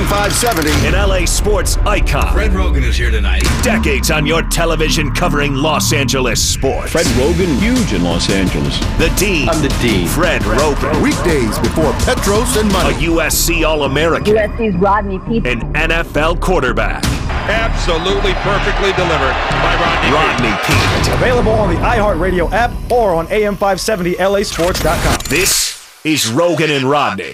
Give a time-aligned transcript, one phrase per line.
[0.00, 0.70] AM 570.
[0.88, 2.32] An LA sports icon.
[2.32, 3.42] Fred Rogan is here tonight.
[3.62, 6.92] Decades on your television covering Los Angeles sports.
[6.92, 8.78] Fred Rogan, huge in Los Angeles.
[8.98, 9.48] The Dean.
[9.48, 10.06] I'm the Dean.
[10.08, 11.02] Fred Rogan.
[11.02, 14.34] Weekdays before Petros and A USC All American.
[14.34, 15.46] USC's Rodney Peete.
[15.46, 17.04] An NFL quarterback.
[17.50, 20.12] Absolutely perfectly delivered by Rodney.
[20.12, 21.14] Rodney Peete.
[21.14, 25.18] Available on the iHeartRadio app or on AM570LASports.com.
[25.28, 27.32] This is Rogan and Rodney.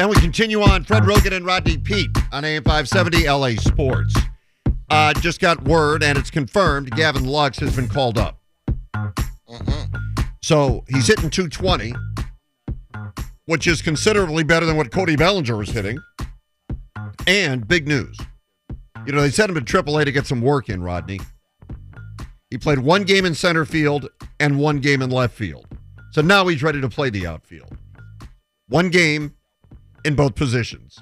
[0.00, 0.82] And we continue on.
[0.84, 4.14] Fred Rogan and Rodney Peete on AM 570 LA Sports.
[4.88, 8.40] Uh, just got word, and it's confirmed Gavin Lux has been called up.
[10.42, 11.92] So he's hitting 220,
[13.44, 15.98] which is considerably better than what Cody Bellinger was hitting.
[17.26, 18.18] And big news.
[19.04, 21.20] You know, they sent him to AAA to get some work in, Rodney.
[22.48, 24.08] He played one game in center field
[24.40, 25.66] and one game in left field.
[26.12, 27.76] So now he's ready to play the outfield.
[28.66, 29.34] One game
[30.04, 30.98] in both positions.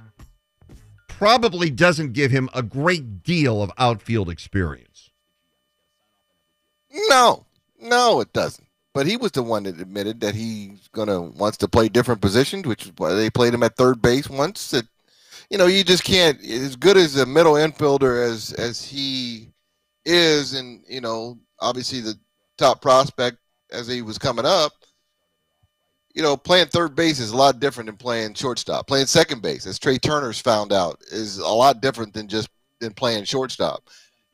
[1.09, 5.10] Probably doesn't give him a great deal of outfield experience.
[7.09, 7.45] No,
[7.80, 8.66] no, it doesn't.
[8.95, 12.66] But he was the one that admitted that he's gonna wants to play different positions,
[12.66, 14.71] which is why they played him at third base once.
[14.71, 14.87] That
[15.51, 16.43] you know, you just can't.
[16.43, 19.49] As good as a middle infielder as as he
[20.04, 22.19] is, and you know, obviously the
[22.57, 23.38] top prospect
[23.71, 24.73] as he was coming up.
[26.19, 28.88] You know, playing third base is a lot different than playing shortstop.
[28.88, 32.49] Playing second base, as Trea Turner's found out, is a lot different than just
[32.80, 33.88] than playing shortstop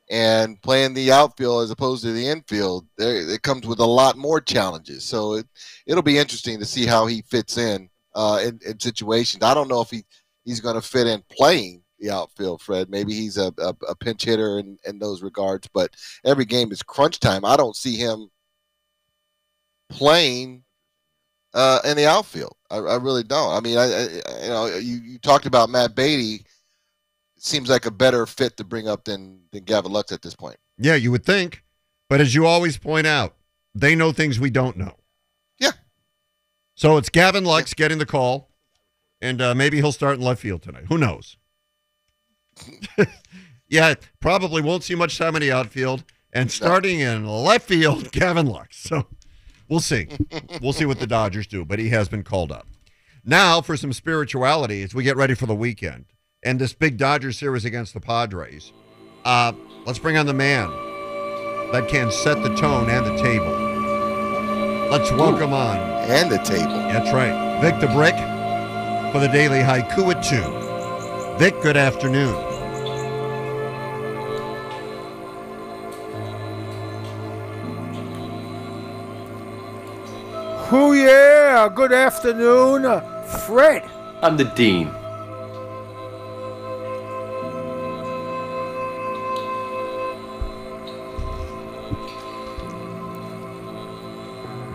[0.09, 4.17] and playing the outfield as opposed to the infield, there, it comes with a lot
[4.17, 5.03] more challenges.
[5.03, 5.45] So it
[5.85, 9.43] it'll be interesting to see how he fits in uh, in, in situations.
[9.43, 10.05] I don't know if he
[10.43, 12.89] he's going to fit in playing the outfield, Fred.
[12.89, 16.81] Maybe he's a, a, a pinch hitter in, in those regards, but every game is
[16.81, 17.45] crunch time.
[17.45, 18.29] I don't see him
[19.89, 20.64] playing
[21.55, 22.55] uh, in the outfield.
[22.69, 23.53] I, I really don't.
[23.53, 26.45] I mean, I, I you know you, you talked about Matt Beaty.
[27.37, 30.57] Seems like a better fit to bring up than than Gavin Lux at this point.
[30.77, 31.63] Yeah, you would think.
[32.09, 33.35] But as you always point out,
[33.73, 34.95] they know things we don't know.
[35.59, 35.71] Yeah.
[36.75, 38.51] So it's Gavin Lux getting the call,
[39.21, 40.85] and uh, maybe he'll start in left field tonight.
[40.89, 41.37] Who knows?
[43.67, 46.03] yeah, probably won't see much time in the outfield.
[46.31, 48.77] And starting in left field, Gavin Lux.
[48.77, 49.07] So
[49.67, 50.07] we'll see.
[50.61, 52.67] we'll see what the Dodgers do, but he has been called up.
[53.23, 56.05] Now for some spirituality as we get ready for the weekend
[56.43, 58.71] and this big Dodgers series against the Padres.
[59.23, 59.53] Uh,
[59.85, 60.69] let's bring on the man
[61.71, 63.65] that can set the tone and the table.
[64.91, 65.77] Let's welcome on.
[66.05, 66.69] And the table.
[66.69, 67.59] That's right.
[67.61, 68.13] Vic the Brick
[69.11, 71.39] for the Daily Haiku at 2.
[71.39, 72.54] Vic, good afternoon.
[80.71, 81.69] Oh, yeah.
[81.73, 83.01] Good afternoon, uh,
[83.45, 83.83] Fred.
[84.23, 84.89] I'm the Dean.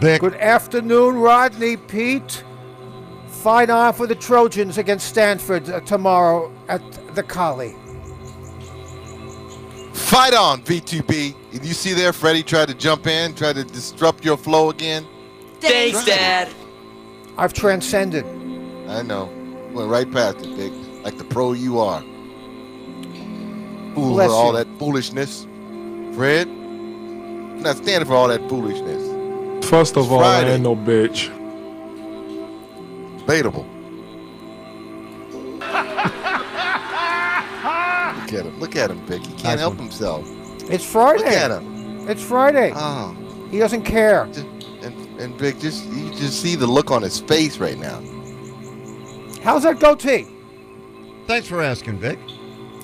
[0.00, 2.44] Vic, Good afternoon, Rodney Peete.
[3.26, 6.80] Fight on for the Trojans against Stanford uh, tomorrow at
[7.16, 7.74] the Collie.
[9.92, 11.34] Fight on, VTB.
[11.50, 15.04] Did you see there, Freddie tried to jump in, tried to disrupt your flow again?
[15.60, 16.48] Thanks, Dad.
[17.38, 18.24] I've transcended.
[18.88, 19.26] I know.
[19.72, 20.72] Went right past it, Big.
[21.04, 22.00] Like the pro you are.
[23.94, 24.64] Fool Bless for all you.
[24.64, 25.46] that foolishness.
[26.14, 29.08] Fred, I'm not standing for all that foolishness.
[29.68, 31.28] First of It's all, I ain't no bitch.
[33.18, 33.66] Debatable.
[35.60, 35.72] Look
[38.32, 38.60] at him.
[38.60, 39.22] Look at him, Vic.
[39.22, 40.28] He can't help himself.
[40.70, 41.18] It's Friday.
[41.24, 42.08] Look at him.
[42.08, 42.72] It's Friday.
[42.74, 43.16] Oh.
[43.50, 44.22] He doesn't care.
[44.24, 44.59] And
[45.20, 48.00] and Vic, just you just see the look on his face right now.
[49.42, 50.26] How's that goatee?
[51.26, 52.18] thanks for asking, Vic.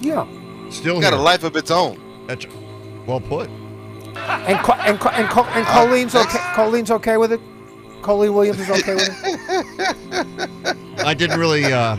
[0.01, 0.25] Yeah.
[0.71, 1.21] Still Got here.
[1.21, 2.01] a life of its own.
[2.29, 2.47] That's
[3.07, 3.49] well put.
[4.17, 6.39] And Co- and Co- and, Co- and Colleen's okay.
[6.55, 7.41] Colleen's okay with it.
[8.03, 10.79] Colleen Williams is okay with it.
[11.05, 11.97] I didn't really uh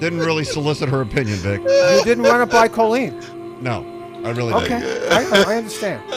[0.00, 1.60] didn't really solicit her opinion, Vic.
[1.60, 3.18] You didn't run it by Colleen.
[3.62, 3.82] No,
[4.24, 5.12] I really Okay, didn't.
[5.12, 6.02] I, I understand.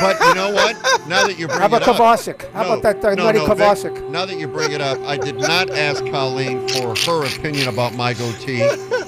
[0.00, 0.76] But you know what?
[1.08, 2.52] Now that you bring How about it up, Kovacic?
[2.52, 4.98] How No, about that uh, no, Letty no, Vic, Now that you bring it up,
[5.00, 8.60] I did not ask Colleen for her opinion about my goatee,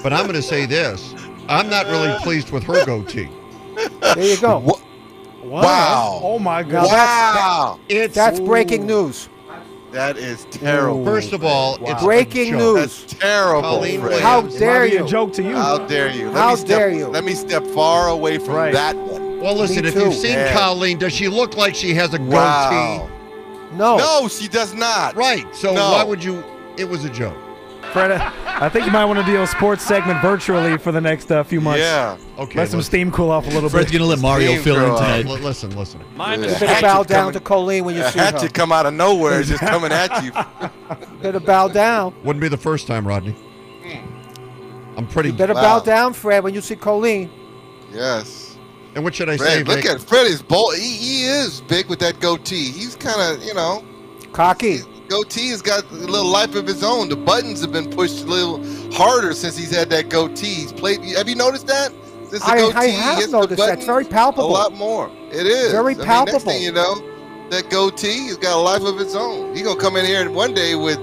[0.03, 1.15] but I'm going to say this:
[1.49, 3.29] I'm not really pleased with her goatee.
[4.15, 4.59] There you go.
[5.43, 6.21] Wow.
[6.23, 6.87] Oh my God.
[6.89, 7.81] Wow.
[7.89, 9.29] It's That's breaking news.
[9.93, 11.05] That is terrible.
[11.05, 12.59] First of all, it's a Breaking joke.
[12.77, 13.01] news.
[13.05, 13.63] That's terrible.
[13.63, 14.21] Colleen Fred.
[14.23, 15.05] How dare you?
[15.05, 15.57] a joke to you.
[15.57, 16.29] How dare you?
[16.31, 17.07] Let How me step, dare you?
[17.09, 18.73] Let me step far away from Right.
[18.73, 19.41] that one.
[19.41, 20.53] Well, listen, if you've seen Yeah.
[20.53, 22.31] Colleen, does she look like she has a goatee?
[22.37, 23.09] Wow.
[23.73, 23.97] No.
[23.97, 25.17] No, she does not.
[25.17, 25.45] Right.
[25.55, 25.93] So No.
[25.93, 26.45] why would you?
[26.77, 27.37] It was a joke.
[27.93, 31.31] Fred, I think you might want to do a sports segment virtually for the next
[31.33, 31.81] uh, few months.
[31.81, 32.17] Yeah.
[32.39, 32.59] Okay.
[32.59, 33.99] Let some steam cool off a little Fred's bit.
[33.99, 35.27] Fred's gonna let Mario Steam fill in tonight.
[35.27, 36.01] li- listen, listen.
[36.17, 38.25] Mine is Better Hatchet bow down coming- to Colleen when you A see her.
[38.27, 40.33] hatchet come out of nowhere, just coming at you.
[41.23, 42.15] Better bow down.
[42.25, 43.35] Wouldn't be the first time, Rodney.
[44.97, 45.31] I'm pretty.
[45.31, 45.79] You better Wow.
[45.79, 47.31] bow down, Fred, when you see Colleen.
[47.93, 48.57] Yes.
[48.95, 49.87] And what should I say, look Vic?
[49.87, 50.75] at Fred is bold.
[50.77, 52.71] He, he is big with that goatee.
[52.71, 53.85] He's kind of, you know,
[54.33, 54.81] Cocky.
[55.11, 57.09] Goatee has got a little life of his own.
[57.09, 58.63] The buttons have been pushed a little
[58.93, 60.55] harder since he's had that goatee.
[60.55, 61.03] He's played.
[61.17, 61.93] Have you noticed that?
[62.29, 63.79] Since the I- I goatee have hits the noticed that.
[63.79, 64.49] It's very palpable.
[64.49, 65.11] A lot more.
[65.33, 66.33] It is Very I mean, palpable.
[66.39, 67.03] next thing you know,
[67.51, 69.53] that goatee has got a life of its own.
[69.55, 70.99] He's gonna come in here one day with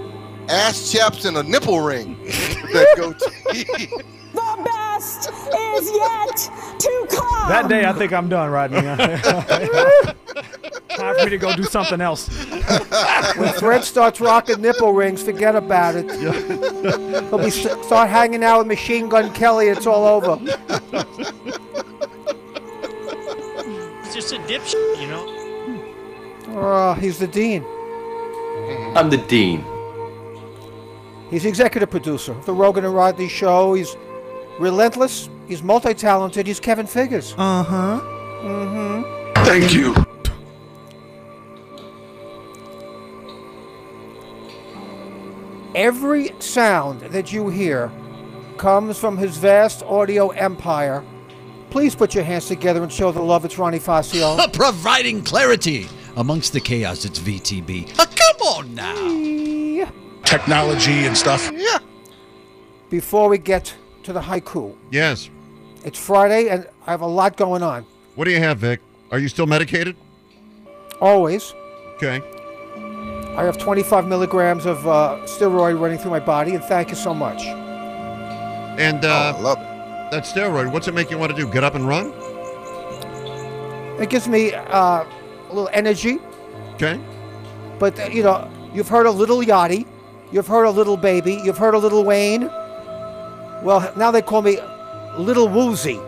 [0.48, 2.18] ass chaps and a nipple ring.
[2.24, 3.90] that goatee.
[4.34, 7.50] The best is yet to come.
[7.50, 8.78] That day, I think I'm done, Rodney.
[10.98, 12.28] Time for me to go do something else.
[13.38, 16.10] When Fred starts rocking nipple rings, forget about it.
[17.30, 19.68] He'll be start hanging out with Machine Gun Kelly.
[19.68, 20.38] It's all over.
[24.04, 26.60] He's just a dipshit, you know.
[26.60, 27.64] Uh, he's the dean.
[28.96, 29.64] I'm the dean.
[31.30, 33.76] He's the executive producer of the Rogan and Rodney show.
[33.76, 33.96] He's
[34.60, 35.30] relentless.
[35.48, 36.48] He's multi-talented.
[36.48, 37.36] He's Kevin Figures.
[37.38, 39.04] Uh huh.
[39.46, 40.07] Thank you.
[45.78, 47.92] Every sound that you hear
[48.58, 51.06] comes from his vast audio empire.
[51.70, 53.46] Please put your hands together and show the love.
[53.46, 54.52] It's Ronnie Fascio.
[54.54, 57.06] Providing clarity amongst the chaos.
[57.06, 57.92] It's VTB.
[57.92, 59.92] Oh, ah, come on now.
[60.24, 61.52] Technology and stuff.
[61.54, 61.78] yeah.
[62.90, 63.72] Before we get
[64.02, 65.30] to the haiku, Yes.
[65.86, 67.86] it's Friday and I have a lot going on.
[68.16, 68.80] What do you have, Vic?
[69.12, 69.96] Are you still medicated?
[71.00, 71.54] Always.
[71.98, 72.20] Okay.
[73.38, 77.14] I have 25 milligrams of uh, steroid running through my body, and thank you so
[77.14, 77.44] much.
[77.46, 80.12] And Oh, uh, I love it.
[80.12, 81.48] that steroid, what's it make you want to do?
[81.52, 82.12] Get up and run?
[84.02, 85.08] It gives me uh, a
[85.50, 86.20] little energy,
[86.76, 87.00] Okay.
[87.80, 89.86] but uh, you know, you've heard a Little Yachty,
[90.32, 92.44] you've heard a Little Baby, you've heard a Little Wayne.
[93.64, 94.60] Well, now they call me
[95.18, 96.00] Little Woozy.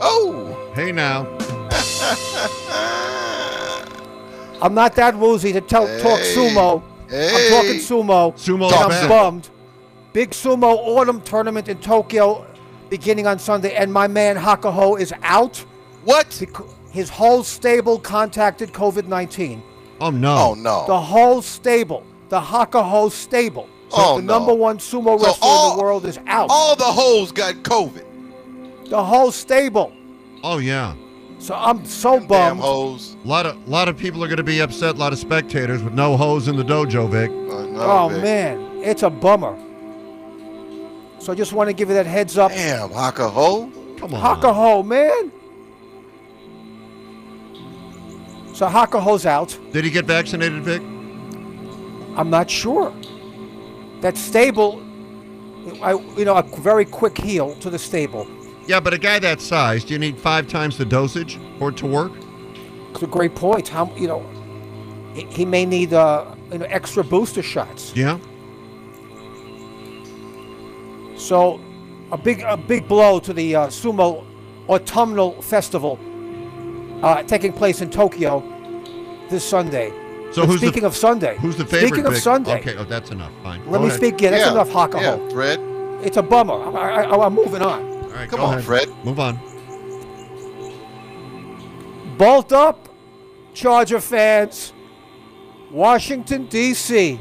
[0.00, 0.56] Oh.
[0.74, 1.24] Hey now.
[4.64, 6.34] I'm not that woozy to tell, talk Hey.
[6.34, 6.82] sumo.
[7.12, 7.78] I'm talking Hey.
[7.78, 8.34] sumo.
[8.48, 9.08] And I'm back.
[9.10, 9.50] bummed.
[10.14, 12.46] Big sumo autumn tournament in Tokyo
[12.88, 15.62] beginning on Sunday, and my man Hakuho is out.
[16.04, 16.42] What?
[16.92, 19.62] His whole stable contacted COVID 19.
[20.00, 20.34] Oh no.
[20.38, 20.84] Oh no.
[20.86, 24.38] The whole stable, the Hakuho stable, Oh, the no.
[24.38, 26.48] number one sumo So wrestler in the world is out.
[26.50, 28.04] All the hoes got COVID.
[28.88, 29.92] the whole stable.
[30.42, 30.94] Oh yeah.
[31.44, 32.60] So I'm so Damn bummed.
[32.62, 33.16] hoes.
[33.22, 34.94] A lot of lot of people are going to be upset.
[34.94, 37.30] A lot of spectators with no hose in the dojo, Vic.
[37.30, 38.22] Oh, no, Oh Vic.
[38.22, 39.54] man, it's a bummer.
[41.18, 42.50] So I just want to give you that heads up.
[42.50, 43.98] Damn, Hakuho.
[43.98, 44.40] Come on.
[44.40, 45.30] Hakuho, man.
[48.54, 49.58] So Hakuho's out.
[49.70, 50.80] Did he get vaccinated, Vic?
[52.16, 52.90] I'm not sure.
[54.00, 54.82] That stable,
[55.82, 58.26] I, you know, a very quick heel to the stable.
[58.66, 61.76] Yeah, but a guy that size, do you need five times the dosage for it
[61.78, 62.12] to work?
[62.92, 63.68] It's a great point.
[63.68, 64.24] How you know,
[65.14, 67.92] he, he may need uh, you know extra booster shots.
[67.94, 68.18] Yeah.
[71.16, 71.60] So,
[72.10, 74.24] a big a big blow to the uh, sumo
[74.68, 75.98] autumnal festival
[77.02, 78.42] uh, taking place in Tokyo
[79.30, 79.90] this Sunday.
[80.32, 81.36] So But who's the- speaking of Sunday?
[81.38, 81.88] Who's the favorite?
[81.88, 82.22] Speaking of Vic?
[82.22, 83.30] Sunday, Okay, oh, that's enough.
[83.42, 83.60] Fine.
[83.66, 83.98] let Go me ahead.
[84.00, 84.20] speak.
[84.20, 85.00] Yeah, that's Yeah, enough Hakuho.
[85.02, 85.60] Yeah, Fred.
[86.04, 86.54] It's a bummer.
[86.76, 87.93] I, I, I'm moving on.
[88.14, 88.64] All right, Come go on, ahead.
[88.64, 89.04] Fred.
[89.04, 89.40] Move on.
[92.16, 92.88] Bolt up,
[93.54, 94.72] Charger fans.
[95.72, 97.20] Washington, D.C.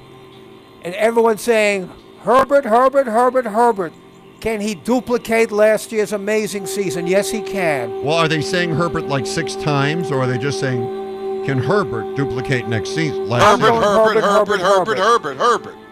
[0.84, 1.90] And everyone saying,
[2.22, 3.94] Herbert, Herbert, Herbert, Herbert.
[4.40, 7.08] Can he duplicate last year's amazing season?
[7.08, 8.04] Yes, he can.
[8.04, 12.16] Well, are they saying Herbert like six times, or are they just saying, can Herbert
[12.16, 13.28] duplicate next season?
[13.28, 13.92] Last Herbert, going year?
[13.92, 15.83] Herbert, Herbert, Herbert, Herbert, Herbert, Herbert, Herbert.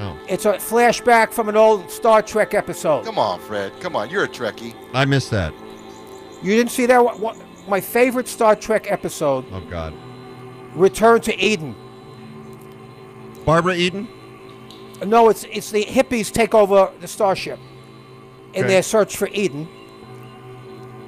[0.00, 3.04] No, It's a flashback from an old Star Trek episode.
[3.04, 3.70] Come on, Fred.
[3.80, 4.08] Come on.
[4.08, 4.74] You're a Trekkie.
[4.94, 5.52] I missed that.
[6.42, 7.04] You didn't see that?
[7.04, 7.36] What, what,
[7.68, 9.92] my favorite Star Trek episode, Oh God.
[10.74, 11.74] Return to Eden.
[13.44, 14.08] Barbara Eden.
[15.04, 17.58] No, it's it's the hippies take over the starship
[18.54, 18.68] in Okay.
[18.72, 19.68] their search for Eden.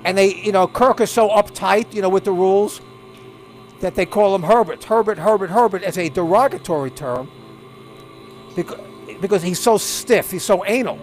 [0.04, 2.80] And they, you know, Kirk is so uptight, you know, with the rules
[3.80, 4.84] that they call him Herbert.
[4.84, 7.30] Herbert, Herbert, Herbert as a derogatory term
[8.54, 8.80] because,
[9.20, 10.96] because he's so stiff, he's so anal.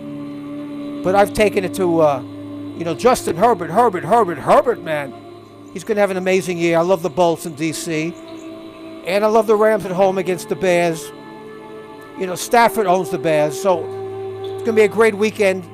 [1.03, 5.13] But I've taken it to, uh, you know, Justin Herbert, Herbert, Herbert, Herbert, man.
[5.74, 6.77] He's going to have an amazing year.
[6.77, 8.13] I love the Bolts in D.C.
[9.06, 11.12] And I love the Rams at home against the Bears.
[12.20, 15.65] you know, Stafford owns the Bears, so it's going to be a great weekend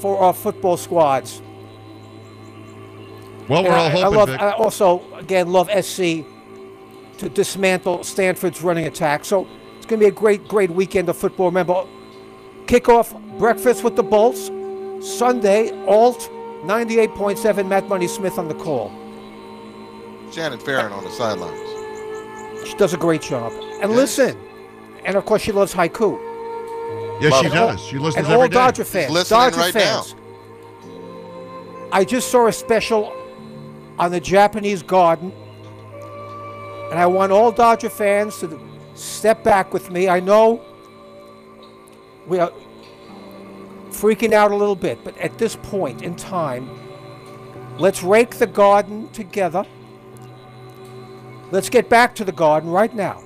[0.00, 1.40] for our football squads.
[3.48, 4.30] Well, we're all I, I love.
[4.30, 6.24] I also, again, love SC
[7.18, 9.24] to dismantle Stanford's running attack.
[9.24, 9.46] So
[9.84, 11.46] it's going to be a great, great weekend of football.
[11.46, 11.84] Remember,
[12.64, 14.46] kickoff breakfast with the Bolts
[15.06, 15.72] Sunday.
[15.86, 16.30] Alt
[16.64, 17.68] 98.7.
[17.68, 18.88] Matt Money Smith on the call.
[20.32, 21.60] Shannon Farren on the sidelines.
[22.66, 23.52] She does a great job.
[23.82, 24.18] And Yes.
[24.18, 24.38] listen,
[25.04, 26.18] and of course she loves haiku.
[27.20, 27.50] yes, she Love it.
[27.50, 27.80] does.
[27.82, 28.54] She listens and every all day.
[28.54, 29.10] Dodger fans.
[29.12, 30.14] listening Dodger right fans.
[31.92, 33.12] I just saw a special
[33.98, 35.30] on the Japanese garden,
[36.90, 38.58] and I want all Dodger fans to
[38.94, 40.08] step back with me.
[40.08, 40.62] I know
[42.26, 42.52] we are
[43.90, 46.68] freaking out a little bit, but at this point in time,
[47.78, 49.64] let's rake the garden together.
[51.50, 53.22] Let's get back to the garden right now.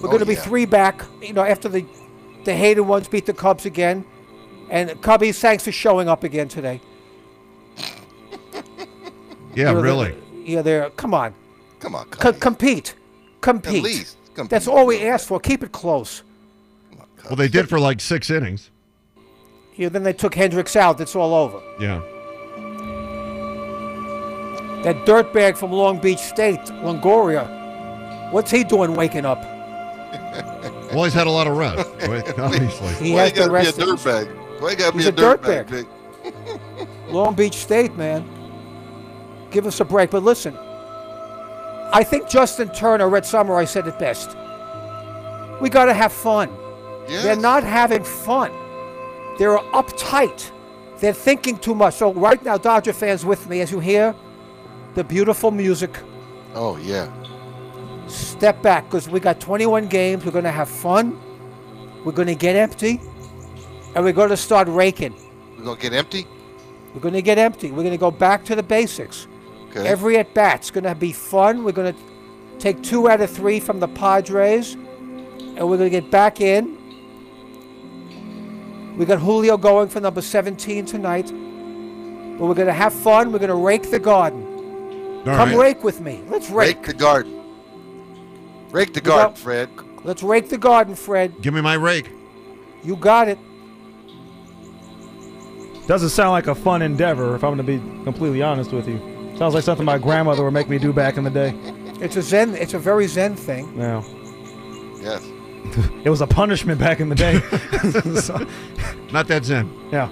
[0.00, 1.84] We're Oh, going to be three back, you know, after the
[2.44, 4.04] the hated ones beat the Cubs again.
[4.70, 6.80] And Cubbies, thanks for showing up again today.
[9.54, 10.08] Yeah, You know, really.
[10.10, 11.34] they're- Yeah, they're come on,
[11.80, 12.40] Come on, Cubbies.
[12.40, 12.94] compete,
[13.40, 13.76] compete.
[13.78, 14.16] At least.
[14.36, 14.50] Compete.
[14.50, 15.40] That's all we asked for.
[15.40, 16.22] Keep it close.
[17.24, 18.70] Well, they did for like six innings.
[19.74, 21.00] Yeah, then they took Hendricks out.
[21.00, 21.60] It's all over.
[21.80, 22.00] Yeah.
[24.82, 29.42] That dirtbag from Long Beach State, Longoria, what's he doing waking up?
[30.94, 32.38] Well, he's had a lot of rest, right?
[32.38, 32.94] obviously.
[33.04, 33.78] He Why has you to gotta be a rest.
[33.78, 34.60] dirtbag?
[34.60, 35.66] Why you gotta be He's a a dirtbag.
[35.66, 35.86] dirtbag?
[36.78, 36.88] Vic?
[37.08, 38.24] Long Beach State, man.
[39.50, 40.10] Give us a break.
[40.10, 40.54] But listen,
[41.92, 44.36] I think Justin Turner, Red Summer, I said it best.
[45.60, 46.50] We got to have fun.
[47.08, 47.22] Yes.
[47.24, 48.50] They're not having fun.
[49.38, 50.50] They're uptight.
[50.98, 51.94] They're thinking too much.
[51.94, 54.14] So right now, Dodger fans with me, as you hear
[54.94, 55.96] the beautiful music,
[56.54, 57.10] Oh yeah.
[58.08, 60.24] step back because we got 21 games.
[60.24, 61.18] We're going to have fun.
[62.04, 63.00] We're going to get empty.
[63.94, 65.14] And we're going to start raking.
[65.56, 66.26] We're gonna get empty.
[66.94, 67.70] We're going to get empty.
[67.70, 69.26] We're going to go back to the basics.
[69.76, 69.88] Okay.
[69.88, 71.64] Every at bat's going to be fun.
[71.64, 72.00] We're going to
[72.58, 76.76] take two out of three from the Padres, and we're going to get back in.
[78.96, 83.30] We got Julio going for number 17 tonight, but we're going to have fun.
[83.32, 84.44] We're going to rake the garden.
[85.18, 85.58] All Come right.
[85.58, 86.22] rake with me.
[86.28, 86.76] Let's rake.
[86.78, 87.32] Rake the garden.
[88.70, 89.68] Rake the We got- garden, Fred.
[90.04, 91.34] Let's rake the garden, Fred.
[91.42, 92.08] Give me my rake.
[92.84, 93.38] You got it.
[95.88, 99.00] Doesn't sound like a fun endeavor, if I'm going to be completely honest with you.
[99.36, 101.54] Sounds like something my grandmother would make me do back in the day.
[102.00, 102.54] It's a zen.
[102.54, 103.76] It's a very zen thing.
[103.76, 104.02] Yeah.
[105.00, 105.22] Yes.
[106.04, 107.40] It was a punishment back in the day.
[108.20, 108.46] So,
[109.12, 109.68] Not that Zen.
[109.92, 110.08] yeah.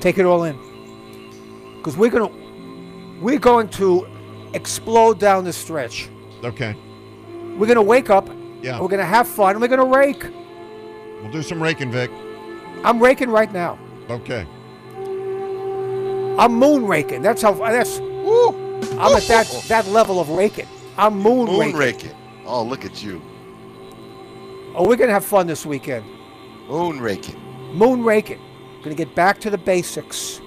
[0.00, 0.56] Take it all in,
[1.76, 2.30] because we're gonna
[3.20, 4.06] we're going to
[4.54, 6.08] explode down the stretch.
[6.42, 6.74] Okay.
[7.58, 8.30] We're gonna wake up.
[8.62, 8.80] Yeah.
[8.80, 9.50] We're gonna have fun.
[9.52, 10.24] and We're gonna rake.
[11.20, 12.10] We'll do some raking, Vic.
[12.82, 13.78] I'm raking right now.
[14.10, 14.46] Okay.
[16.38, 17.22] I'm moon raking.
[17.22, 17.52] That's how.
[17.54, 17.98] That's.
[17.98, 20.66] I'm at that that level of raking.
[20.98, 21.76] I'm moon, Moon raking.
[21.76, 22.14] raking.
[22.44, 23.22] Oh, look at you.
[24.74, 26.04] Oh, we're gonna have fun this weekend.
[26.68, 27.38] Moon raking.
[27.74, 28.40] Moon raking.
[28.82, 30.40] Gonna get back to the basics.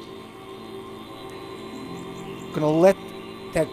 [2.53, 2.97] Gonna let
[3.53, 3.67] that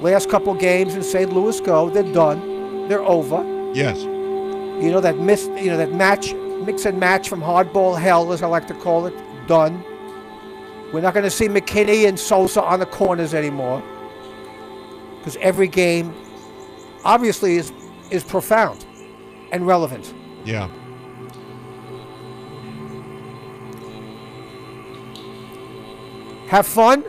[0.00, 1.32] last couple games in St.
[1.32, 1.88] Louis go.
[1.90, 2.88] They're done.
[2.88, 3.42] They're over.
[3.74, 4.02] Yes.
[4.02, 5.46] You know that miss.
[5.46, 6.32] You know that match,
[6.64, 9.14] mix and match from hardball hell, as I like to call it.
[9.46, 9.84] Done.
[10.92, 13.82] We're not going to see McKinney and Sosa on the corners anymore,
[15.18, 16.14] because every game,
[17.04, 17.72] obviously, is
[18.10, 18.86] is profound
[19.52, 20.14] and relevant.
[20.44, 20.68] Yeah.
[26.48, 27.04] Have fun,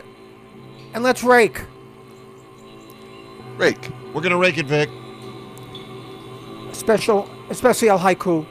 [0.94, 1.62] and let's rake.
[3.56, 3.90] Rake.
[4.12, 4.90] We're gonna rake it, Vic.
[6.72, 8.46] Special, especially El Haiku.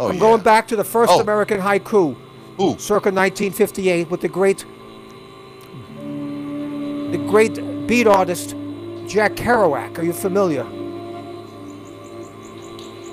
[0.00, 0.20] Oh, I'm yeah.
[0.20, 1.20] going back to the first Oh.
[1.20, 2.16] American haiku,
[2.58, 2.78] Ooh.
[2.78, 4.64] circa 1958, with the great,
[5.98, 8.54] the great beat artist
[9.06, 9.98] Jack Kerouac.
[9.98, 10.64] Are you familiar?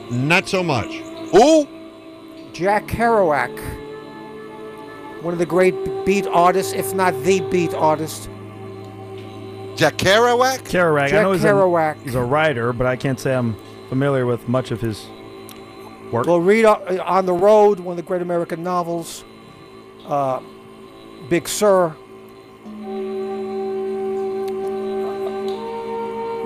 [0.09, 0.95] Not so much.
[1.33, 1.67] Who?
[2.53, 3.51] Jack Kerouac,
[5.21, 5.75] one of the great
[6.05, 8.29] beat artists, if not the beat artist.
[9.75, 10.59] Jack Kerouac?
[10.63, 11.01] Kerouac.
[11.01, 11.97] I Jack know he's Kerouac.
[11.99, 13.55] A, he's a writer, but I can't say I'm
[13.89, 15.05] familiar with much of his
[16.11, 16.25] work.
[16.27, 19.23] Well, read uh, On the Road, one of the great American novels.
[20.05, 20.41] Uh,
[21.29, 21.95] Big Sur.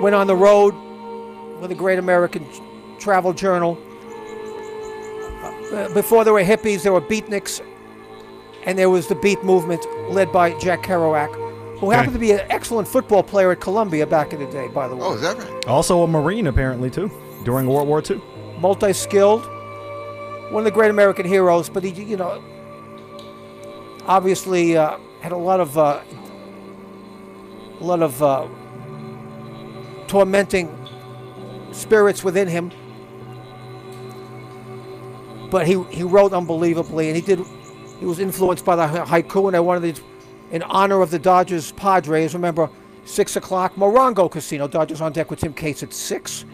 [0.00, 0.74] Went on the road
[1.60, 2.44] with a great American
[2.98, 3.78] travel journal.
[5.72, 7.60] Uh, before there were hippies, there were beatniks,
[8.66, 11.32] and there was the beat movement led by Jack Kerouac,
[11.78, 14.88] who happened to be an excellent football player at Columbia back in the day, by
[14.88, 15.02] the way.
[15.04, 15.66] Oh, is that right?
[15.68, 17.08] Also a Marine, apparently, too,
[17.44, 18.20] during World War II.
[18.58, 19.42] multi-skilled,
[20.52, 21.68] one of the great American heroes.
[21.68, 22.42] But he, you know,
[24.06, 26.02] obviously uh, had a lot of uh,
[27.80, 28.46] a lot of uh,
[30.06, 30.68] tormenting
[31.72, 32.70] spirits within him.
[35.50, 37.40] But he he wrote unbelievably, and he did.
[37.98, 40.02] He was influenced by the haiku, and I wanted to,
[40.50, 42.34] in honor of the Dodgers Padres.
[42.34, 42.68] Remember,
[43.04, 44.66] six o'clock, Morongo Casino.
[44.66, 46.44] Dodgers on deck with Tim Cates at six.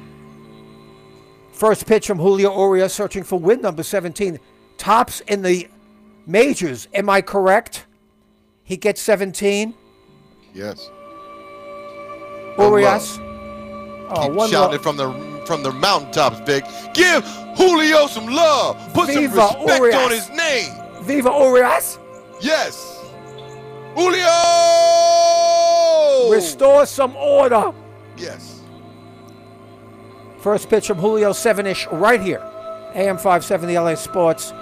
[1.58, 4.38] First pitch from Julio Urias, searching for win number 17.
[4.76, 5.66] Tops in the
[6.24, 6.86] majors.
[6.94, 7.86] Am I correct?
[8.62, 9.74] He gets 17.
[10.54, 10.88] Yes.
[12.56, 13.18] Urias.
[13.20, 15.12] Oh, Keep one shouting it from the
[15.46, 16.64] from the mountaintops, Vic.
[16.94, 17.24] Give
[17.56, 18.76] Julio some love.
[18.94, 19.96] Put Viva some respect Urias.
[19.96, 20.72] on his name.
[21.02, 21.98] Viva Urias.
[22.40, 23.04] Yes.
[23.96, 24.30] Julio.
[26.32, 27.72] Restore some order.
[28.16, 28.57] Yes.
[30.40, 32.42] First pitch from Julio 7 ish right here.
[32.95, 34.52] AM 570 LA Sports.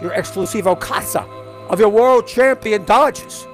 [0.00, 1.26] Your exclusivo casa
[1.68, 3.46] of your world champion Dodgers.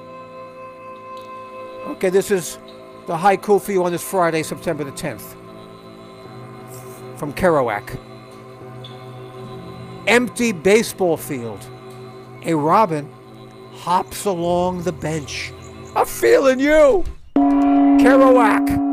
[1.87, 2.57] Okay, this is
[3.05, 5.35] the haiku for you on this Friday, September the 10th.
[7.17, 7.99] From Kerouac.
[10.07, 11.65] Empty baseball field.
[12.45, 13.11] A robin
[13.73, 15.51] hops along the bench.
[15.95, 17.03] I'm feeling you.
[17.35, 18.86] Kerouac.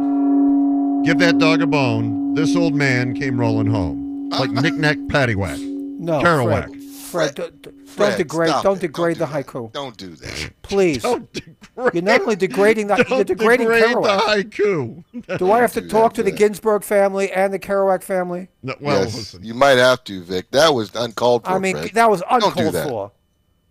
[1.04, 2.34] Give that dog a bone.
[2.34, 4.30] This old man came rolling home.
[4.30, 5.61] Like knick-knack, paddywhack.
[5.61, 6.64] No, Kerouac.
[6.70, 8.80] Fred, Fred, don't, don't Fred, degrade, don't it.
[8.80, 9.73] degrade Don't the do haiku.
[9.73, 10.50] Don't do that.
[10.62, 11.02] Please.
[11.02, 14.44] Don't degrade, You're not only degrading the, you're degrading degrade Kerouac.
[14.54, 15.38] the haiku.
[15.38, 16.38] Do I have to do talk that, to the Fred.
[16.38, 18.49] Ginsberg family and the Kerouac family?
[18.62, 20.50] No, well, yes, you might have to, Vic.
[20.52, 21.50] That was uncalled for.
[21.50, 21.92] I mean, Fred.
[21.92, 22.88] that was Don't do uncalled that.
[22.88, 23.12] for.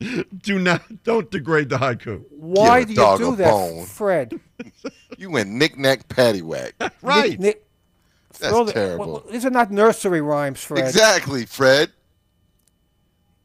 [0.41, 2.23] Do not, don't degrade the haiku.
[2.31, 3.85] Why Give do you do that, bone.
[3.85, 4.39] Fred?
[5.17, 6.71] You went knick-knack, paddywhack.
[7.03, 7.31] Right.
[7.31, 7.65] Nick, Nick,
[8.39, 9.05] That's the- terrible.
[9.05, 10.83] well, these are not nursery rhymes, Fred.
[10.83, 11.91] Exactly, Fred.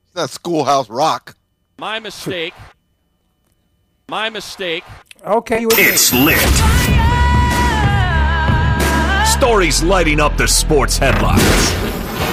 [0.06, 1.36] It's not Schoolhouse Rock.
[1.78, 2.54] My mistake.
[4.08, 4.82] My mistake.
[5.22, 5.86] Okay, you admit.
[5.88, 6.38] It's lit.
[9.28, 11.42] Stories lighting up the sports headlines.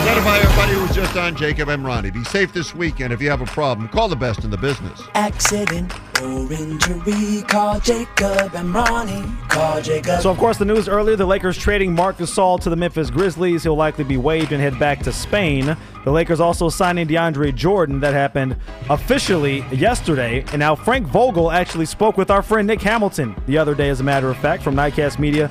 [0.06, 2.12] Presented by everybody who was just on Jacob and Ronnie.
[2.12, 3.12] Be safe this weekend.
[3.12, 5.02] If you have a problem, call the best in the business.
[5.16, 5.92] Accident
[6.22, 9.24] or injury, call Jacob and Ronnie.
[9.50, 10.22] Call Jacob.
[10.22, 13.64] So, of course, the news earlier the Lakers trading Marc Gasol to the Memphis Grizzlies.
[13.64, 15.76] He'll likely be waived and head back to Spain.
[16.04, 18.00] The Lakers also signing DeAndre Jordan.
[18.00, 18.58] That happened
[18.92, 20.46] officially yesterday.
[20.52, 24.02] And now Frank Vogel actually spoke with our friend Nick Hamilton the other day, as
[24.02, 25.50] a matter of fact, from Nightcast Media,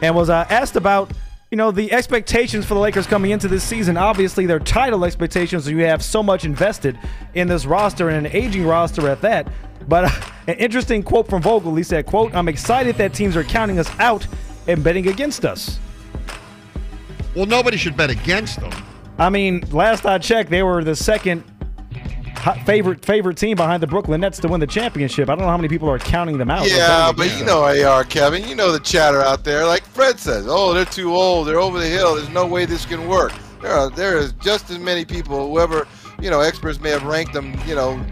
[0.00, 1.12] and was uh, asked about.
[1.50, 5.68] You know, the expectations for the Lakers coming into this season, obviously their title expectations,
[5.68, 6.96] you have so much invested
[7.34, 9.48] in this roster and an aging roster at that.
[9.88, 10.10] But uh,
[10.46, 13.90] an interesting quote from Vogel, he said, quote, I'm excited that teams are counting us
[13.98, 14.28] out
[14.68, 15.80] and betting against us.
[17.34, 18.70] Well, nobody should bet against them.
[19.18, 21.42] I mean, last I checked, they were the second
[22.64, 25.28] favorite favorite team behind the Brooklyn Nets to win the championship.
[25.28, 26.68] I don't know how many people are counting them out.
[26.68, 28.46] Yeah, but you know how they are, Kevin.
[28.48, 29.66] You know the chatter out there.
[29.66, 31.46] Like Fred says, oh, they're too old.
[31.48, 32.16] They're over the hill.
[32.16, 33.32] There's no way this can work.
[33.60, 35.86] There are there is just as many people, whoever
[36.20, 38.04] you know, experts may have ranked them, you know,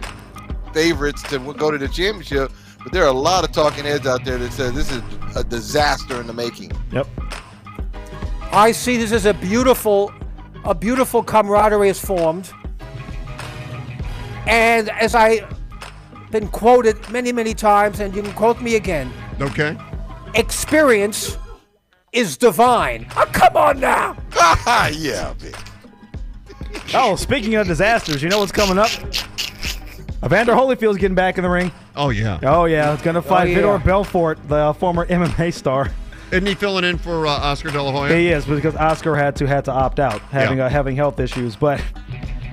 [0.72, 2.52] favorites to go to the championship.
[2.82, 5.02] But there are a lot of talking heads out there that says this is
[5.36, 6.72] a disaster in the making.
[6.92, 7.06] Yep.
[8.52, 10.12] I see this as a beautiful,
[10.64, 12.52] a beautiful camaraderie is formed.
[14.48, 15.46] And as I've
[16.30, 19.76] been quoted many, many times, and you can quote me again, Okay?
[20.34, 21.36] experience
[22.12, 23.06] is divine.
[23.16, 24.16] Oh, come on now.
[24.92, 25.54] yeah, Vic.
[26.94, 28.90] Oh, speaking of disasters, you know what's coming up?
[30.24, 31.70] Evander Holyfield's getting back in the ring.
[31.94, 32.38] Oh, yeah.
[32.42, 33.58] Oh yeah, it's gonna fight yeah.
[33.58, 35.90] Vitor Belfort, the former MMA star.
[36.30, 38.14] Isn't he filling in for uh, Oscar De La Hoya?
[38.14, 40.66] He is because Oscar had to had to opt out, having Yeah.
[40.66, 41.56] uh, having health issues.
[41.56, 41.80] But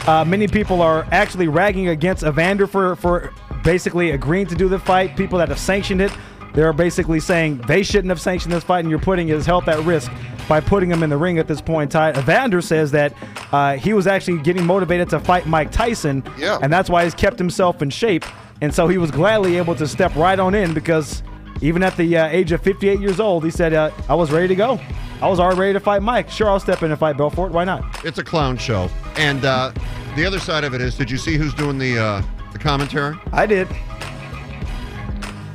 [0.07, 4.79] uh, many people are actually ragging against Evander for for basically agreeing to do the
[4.79, 5.15] fight.
[5.17, 6.11] People that have sanctioned it,
[6.53, 9.83] they're basically saying they shouldn't have sanctioned this fight, and you're putting his health at
[9.83, 10.11] risk
[10.47, 12.15] by putting him in the ring at this point in time.
[12.15, 13.13] Evander says that
[13.51, 16.59] uh, he was actually getting motivated to fight Mike Tyson, Yeah.
[16.61, 18.23] and that's why he's kept himself in shape.
[18.61, 21.23] And so he was gladly able to step right on in because
[21.61, 24.47] even at the uh, age of 58 years old, he said, uh, I was ready
[24.49, 24.79] to go.
[25.21, 26.29] I was already ready to fight Mike.
[26.29, 27.51] Sure, I'll step in and fight Belfort.
[27.51, 28.03] Why not?
[28.05, 28.89] It's a clown show.
[29.15, 29.71] And uh,
[30.15, 33.17] the other side of it is, did you see who's doing the uh, the commentary?
[33.31, 33.67] I did.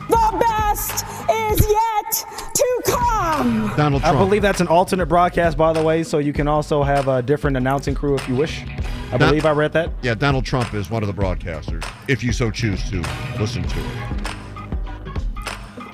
[0.09, 3.73] The best is yet to come.
[3.77, 4.17] Donald Trump.
[4.17, 7.23] I believe that's an alternate broadcast, by the way, so you can also have a
[7.23, 8.65] different announcing crew if you wish.
[9.13, 9.91] I Don- believe I read that.
[10.03, 13.03] yeah, Donald Trump is one of the broadcasters, if you so choose to
[13.39, 14.30] listen to it.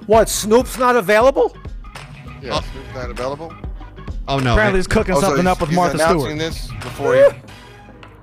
[0.07, 0.29] What?
[0.29, 1.57] Snoop's not available?
[2.43, 3.53] Yeah, Snoop's not available.
[4.29, 4.53] Oh no!
[4.55, 6.39] Apparently he's cooking Oh, so something he's- up with he's Martha announcing Stewart.
[6.39, 7.29] this before he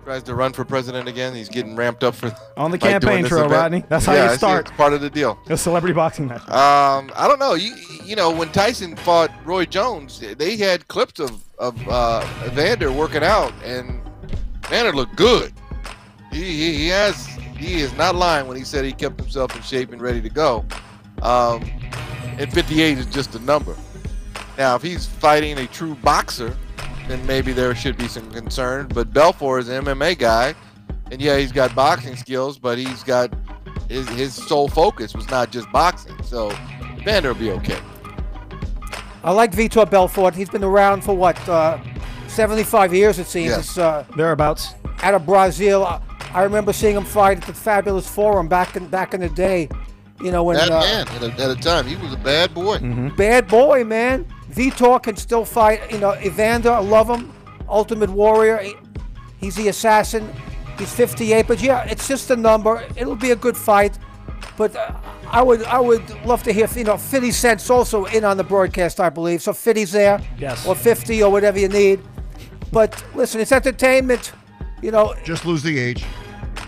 [0.03, 1.33] tries to run for president again.
[1.33, 3.61] He's getting ramped up for On the by doing campaign this trail, event.
[3.61, 3.83] Rodney.
[3.87, 4.37] That's how yeah, you I see.
[4.37, 4.67] start.
[4.67, 5.39] It's part of the deal.
[5.49, 6.41] A celebrity boxing match.
[6.49, 7.53] Um, I don't know.
[7.53, 12.91] You you know when Tyson fought Roy Jones, they had clips of of uh, Evander
[12.91, 14.01] working out, and
[14.65, 15.53] Evander looked good.
[16.33, 17.25] He, he he has
[17.57, 20.29] he is not lying when he said he kept himself in shape and ready to
[20.29, 20.65] go.
[21.23, 21.63] Um,
[22.37, 23.75] and 58 is just a number.
[24.57, 26.55] Now, if he's fighting a true boxer,
[27.07, 28.87] then maybe there should be some concern.
[28.93, 30.53] But Belfort is an MMA guy,
[31.11, 33.33] and yeah, he's got boxing skills, but he's got
[33.89, 36.21] his, his sole focus was not just boxing.
[36.23, 36.51] So
[36.99, 37.79] Evander will be okay.
[39.23, 40.35] I like Vitor Belfort.
[40.35, 41.79] He's been around for what, uh,
[42.27, 43.51] 75 years it seems.
[43.51, 43.59] Yeah.
[43.59, 44.73] It's, uh, Thereabouts.
[45.01, 45.85] out of Brazil.
[45.85, 46.01] I,
[46.33, 49.69] I remember seeing him fight at the Fabulous Forum back in back in the day.
[50.23, 51.85] You know when Bad uh, man at a, at a time.
[51.85, 52.79] He was a bad boy.
[53.17, 54.25] bad boy, man.
[54.51, 55.91] Vitor can still fight.
[55.91, 57.31] You know Evander, I love him.
[57.67, 58.57] Ultimate Warrior.
[58.59, 58.75] He-
[59.39, 60.31] he's the assassin.
[60.79, 62.83] He's 58, but yeah, it's just a number.
[62.95, 63.97] It'll be a good fight.
[64.57, 64.91] But uh,
[65.27, 68.43] I would I would love to hear you know 50 Cent's also in on the
[68.43, 69.41] broadcast, I believe.
[69.41, 70.19] So 50's there.
[70.37, 70.65] Yes.
[70.65, 71.99] Or 50 or whatever you need.
[72.71, 74.31] But listen, it's entertainment.
[74.81, 76.03] You know, Just lose the age.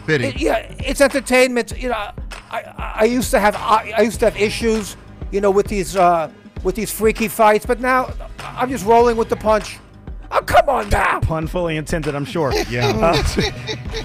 [0.05, 0.25] Fitty.
[0.27, 1.73] it- yeah, it's entertainment.
[1.81, 2.11] You know,
[2.55, 4.95] I, I, I used to have I, I used to have issues,
[5.31, 6.29] you know, with these uh,
[6.63, 9.77] with these freaky fights, but now I'm just rolling with the punch.
[10.31, 11.19] Oh, come on now.
[11.19, 12.51] Pun fully intended, I'm sure.
[12.69, 12.87] Yeah.
[12.87, 13.41] Uh,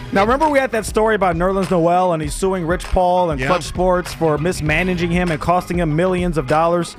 [0.12, 3.40] now, remember we had that story about Nerlens Noel and he's suing Rich Paul and
[3.40, 3.46] Yeah.
[3.48, 6.94] Clutch Sports for mismanaging him and costing him millions of dollars?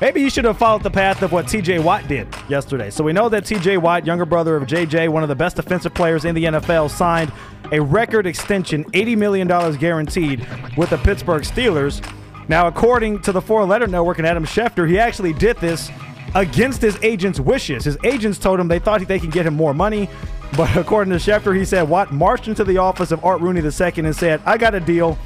[0.00, 2.88] Maybe you should have followed the path of what TJ Watt did yesterday.
[2.88, 5.92] So we know that TJ Watt, younger brother of JJ, one of the best defensive
[5.92, 7.30] players in the NFL, signed
[7.70, 10.46] a record extension, $80 million guaranteed,
[10.78, 12.02] with the Pittsburgh Steelers.
[12.48, 15.90] Now, according to the Four Letter Network and Adam Schefter, he actually did this
[16.34, 17.84] against his agent's wishes.
[17.84, 20.08] His agents told him they thought they could get him more money.
[20.56, 23.92] But according to Schefter, he said Watt marched into the office of Art Rooney II
[24.06, 25.18] and said, I got a deal.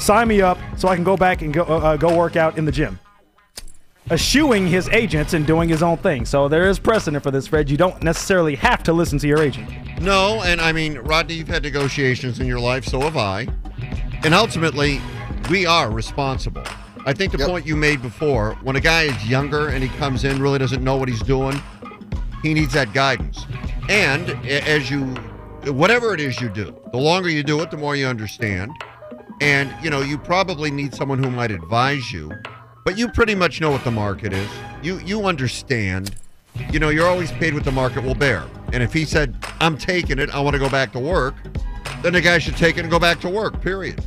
[0.00, 2.58] Sign me up so I can go back and go, uh, uh, go work out
[2.58, 2.98] in the gym
[4.10, 6.24] eschewing his agents and doing his own thing.
[6.24, 7.68] So there is precedent for this, Fred.
[7.70, 9.68] You don't necessarily have to listen to your agent.
[10.00, 13.48] No, and I mean, Rodney, you've had negotiations in your life, so have I.
[14.24, 15.00] And ultimately,
[15.50, 16.62] we are responsible.
[17.04, 17.48] I think the Yep.
[17.48, 20.82] point you made before, when a guy is younger and he comes in, really doesn't
[20.82, 21.60] know what he's doing,
[22.42, 23.46] he needs that guidance.
[23.88, 25.04] And as you,
[25.72, 28.72] whatever it is you do, the longer you do it, the more you understand.
[29.40, 32.32] And, you know, you probably need someone who might advise you,
[32.86, 34.48] but you pretty much know what the market is.
[34.80, 36.14] You, you understand.
[36.70, 38.44] You know, you're always paid what the market will bear.
[38.72, 41.34] And if he said, I'm taking it, I want to go back to work,
[42.02, 44.04] then the guy should take it and go back to work, period.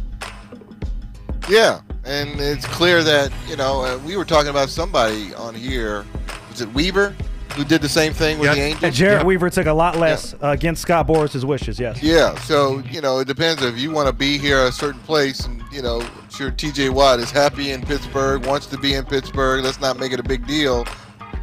[1.50, 6.06] Yeah, and it's clear that you know uh, we were talking about somebody on here.
[6.50, 7.14] Was it Weaver
[7.60, 8.56] who did the same thing with Yep.
[8.56, 8.96] the And Angels?
[8.98, 9.24] Jered Yeah.
[9.26, 12.02] Weaver took a lot less uh, against Scott Boras' wishes, yes.
[12.02, 15.46] Yeah, so you know it depends if you want to be here a certain place,
[15.46, 16.90] and you know, sure T.J.
[16.90, 19.62] Watt is happy in Pittsburgh, wants to be in Pittsburgh.
[19.64, 20.86] Let's not make it a big deal,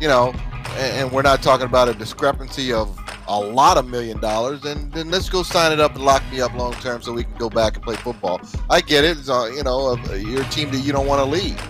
[0.00, 0.32] you know.
[0.78, 2.98] And, and we're not talking about a discrepancy of
[3.28, 4.64] a lot of million dollars.
[4.64, 7.24] and then let's go sign it up and lock me up long term so we
[7.24, 8.40] can go back and play football.
[8.70, 9.18] I get it.
[9.18, 11.60] It's, uh, you know, uh, you're a team that you don't want to leave,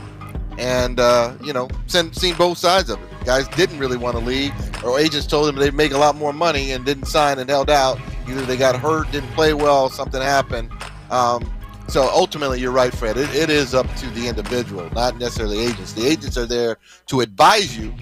[0.58, 3.08] and uh, you know, seen, seen both sides of it.
[3.26, 4.52] Guys didn't really want to leave,
[4.84, 7.68] or agents told them they'd make a lot more money and didn't sign and held
[7.68, 7.98] out.
[8.28, 10.70] Either they got hurt, didn't play well, something happened.
[11.10, 11.52] Um,
[11.88, 13.16] so ultimately, you're right, Fred.
[13.16, 15.92] It, it is up to the individual, not necessarily agents.
[15.92, 17.92] The agents are there to advise you,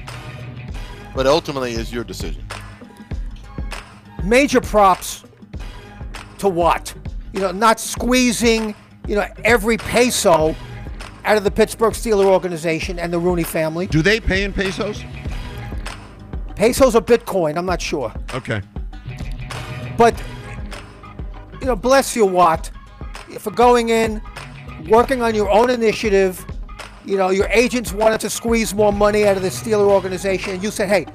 [1.14, 2.44] but ultimately, is your decision.
[4.24, 5.24] major props
[6.38, 6.94] to what?
[7.32, 8.74] You know, not squeezing,
[9.06, 10.54] you know, every peso
[11.24, 13.86] out of the Pittsburgh Steeler organization and the Rooney family.
[13.86, 15.02] Do they pay in pesos?
[16.54, 18.12] Pesos or Bitcoin, I'm not sure.
[18.32, 18.62] Okay.
[19.96, 20.20] But,
[21.60, 22.70] you know, bless you, Watt,
[23.38, 24.20] for going in,
[24.88, 26.44] working on your own initiative.
[27.04, 30.62] You know, your agents wanted to squeeze more money out of the Steeler organization, and
[30.62, 31.06] you said, hey,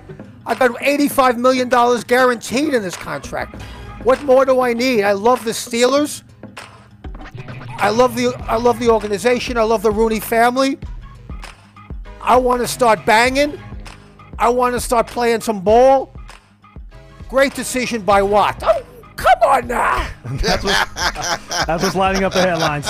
[0.45, 1.69] I got $85 million
[2.07, 3.61] guaranteed in this contract.
[4.03, 5.03] What more do I need?
[5.03, 6.23] I love the Steelers.
[7.79, 9.57] I love the I love the organization.
[9.57, 10.77] I love the Rooney family.
[12.21, 13.59] I want to start banging.
[14.37, 16.13] I want to start playing some ball.
[17.29, 18.61] Great decision by Watt.
[18.65, 18.83] Oh,
[19.15, 20.09] come on now.
[20.25, 20.87] That's, what,
[21.65, 22.87] that's what's lining up the headlines.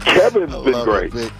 [0.00, 1.14] Kevin's been great.
[1.14, 1.32] it,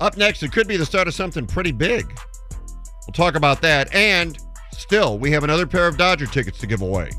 [0.00, 2.06] Up next, it could be the start of something pretty big.
[2.50, 3.92] We'll talk about that.
[3.92, 4.38] And
[4.70, 7.10] still, we have another pair of Dodger tickets to give away.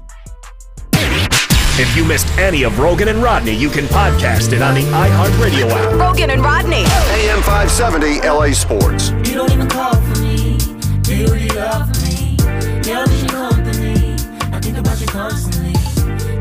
[1.75, 5.69] If you missed any of Rogan and Rodney, you can podcast it on the iHeartRadio
[5.71, 5.99] app.
[5.99, 6.83] Rogan and Rodney.
[6.85, 9.09] AM 570 LA Sports.
[9.27, 10.57] You don't even call for me.
[11.01, 12.37] Do you really love me?
[12.85, 14.13] Yeah, I miss your company.
[14.55, 15.71] I think about you constantly.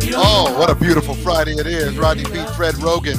[0.06, 1.96] You Oh, what a beautiful Friday it is.
[1.96, 3.18] Rodney Peete Fred Rogan.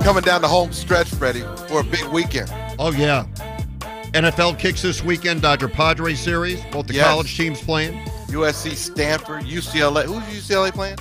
[0.00, 2.52] Coming down the home stretch, Freddie, for a big weekend.
[2.78, 3.24] Oh, yeah.
[4.12, 6.60] NFL kicks this weekend, Dodger Padres series.
[6.72, 7.06] Both the Yes.
[7.06, 7.98] college teams playing.
[8.32, 10.04] USC, Stanford, UCLA.
[10.04, 10.96] Who's UCLA playing?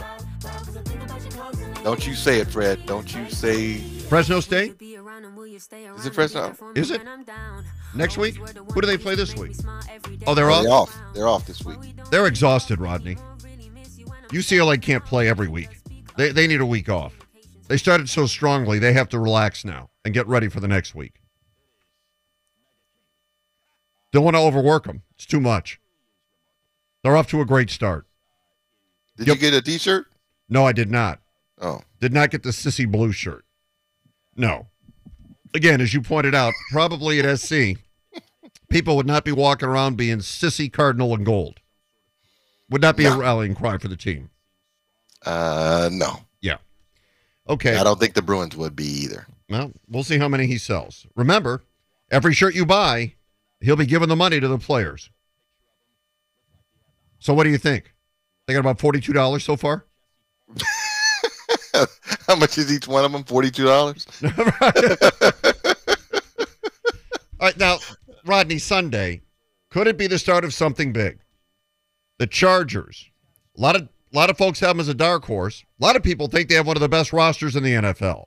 [1.84, 2.86] Don't you say it, Fred.
[2.86, 3.78] Don't you say.
[3.78, 4.82] Fresno State?
[4.82, 6.56] Is it Fresno?
[6.76, 7.02] Is it?
[7.96, 8.36] Next week?
[8.36, 9.56] Who do they play this week?
[9.66, 9.80] Oh,
[10.28, 10.64] oh they're Oh, off?
[10.64, 11.14] They're off.
[11.14, 11.80] They're off this week.
[12.10, 13.16] They're exhausted, Rodney.
[14.30, 15.70] UCLA can't play every week.
[16.18, 17.18] They, they need a week off.
[17.68, 20.94] They started so strongly, they have to relax now and get ready for the next
[20.94, 21.22] week.
[24.12, 25.04] Don't want to overwork them.
[25.16, 25.81] It's too much.
[27.04, 28.06] They're off to a great start.
[29.18, 30.08] Did you get a T-shirt?
[30.50, 31.20] No, I did not.
[31.60, 31.82] Oh.
[32.00, 33.46] Did not get the sissy blue shirt.
[34.36, 34.68] No.
[35.54, 37.78] Again, as you pointed out, probably at SC,
[38.70, 41.60] people would not be walking around being sissy cardinal and gold.
[42.70, 44.30] Would not be a rallying cry for the team.
[45.26, 46.22] Uh, no.
[46.40, 46.58] Yeah.
[47.50, 47.76] Okay.
[47.76, 49.28] I don't think the Bruins would be either.
[49.50, 51.06] Well, we'll see how many he sells.
[51.16, 51.64] Remember,
[52.10, 53.16] every shirt you buy,
[53.60, 55.10] he'll be giving the money to the players.
[57.22, 57.94] So what do you think?
[58.46, 59.86] They got about forty-two dollars so far.
[62.28, 63.24] How much is each one of them?
[63.24, 64.06] Forty-two dollars.
[67.42, 67.78] All right, now,
[68.26, 69.22] Rodney, Sunday,
[69.70, 71.20] could it be the start of something big?
[72.18, 73.10] The Chargers.
[73.58, 75.64] A lot of a lot of folks have them as a dark horse.
[75.80, 78.26] A lot of people think they have one of the best rosters in the NFL.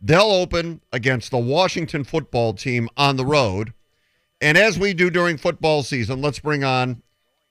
[0.00, 3.72] They'll open against the Washington football team on the road.
[4.40, 7.02] And as we do during football season, let's bring on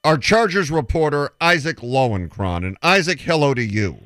[0.03, 2.65] our Chargers reporter, Isaac Lowenkron.
[2.65, 3.99] And Isaac, hello to you.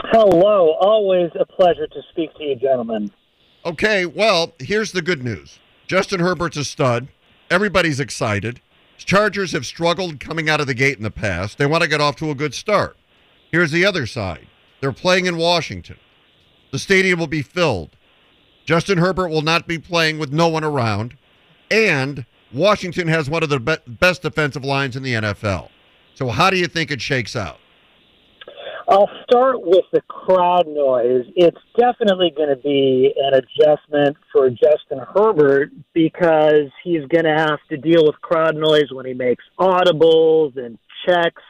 [0.00, 3.10] Hello, always a pleasure to speak to you, gentlemen.
[3.64, 5.58] Okay, well, here's the good news.
[5.86, 7.08] Justin Herbert's a stud.
[7.50, 8.60] Everybody's excited.
[8.98, 11.58] Chargers have struggled coming out of the gate in the past.
[11.58, 12.96] They want to get off to a good start.
[13.50, 14.46] Here's the other side.
[14.80, 15.96] They're playing in Washington.
[16.70, 17.90] The stadium will be filled.
[18.66, 21.16] Justin Herbert will not be playing with no one around.
[21.70, 25.68] And Washington has one of the be- best defensive lines in the NFL.
[26.14, 27.58] So how do you think it shakes out?
[28.88, 31.26] I'll start with the crowd noise.
[31.36, 37.58] It's definitely going to be an adjustment for Justin Herbert because he's going to have
[37.68, 41.42] to deal with crowd noise when he makes audibles and checks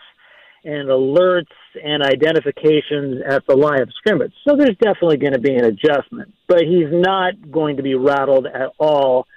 [0.64, 1.44] and alerts
[1.82, 4.32] and identifications at the line of scrimmage.
[4.46, 8.46] So there's definitely going to be an adjustment, but he's not going to be rattled
[8.46, 9.28] at all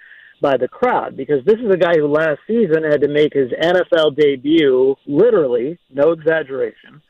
[0.41, 3.51] by the crowd because this is a guy who last season had to make his
[3.51, 7.01] NFL debut, literally, no exaggeration,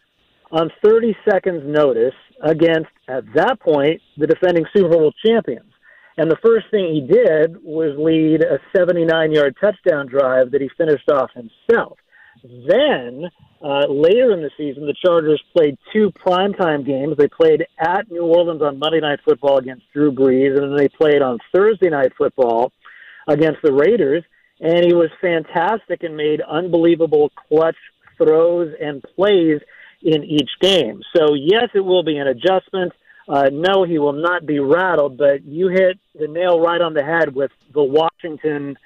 [0.52, 2.14] on 30 seconds notice
[2.44, 5.72] against, at that point, the defending Super Bowl champions.
[6.18, 10.70] And the first thing he did was lead a 79 yard touchdown drive that he
[10.78, 11.98] finished off himself.
[12.44, 13.30] Then,
[13.64, 17.16] uh, later in the season, the Chargers played two primetime games.
[17.18, 20.90] They played at New Orleans on Monday Night Football against Drew Brees, and then they
[20.90, 22.74] played on Thursday Night Football
[23.28, 24.24] against the Raiders.
[24.60, 27.78] And he was fantastic and made unbelievable clutch
[28.18, 29.60] throws and plays
[30.04, 31.02] in each game.
[31.16, 32.94] So, yes, it will be an adjustment.
[33.28, 37.04] Uh, no, he will not be rattled, but you hit the nail right on the
[37.04, 38.78] head with the Washington